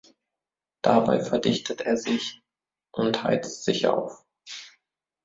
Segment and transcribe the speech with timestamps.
[0.81, 2.41] Dabei verdichtet er sich
[2.91, 4.25] und heizt sich auf.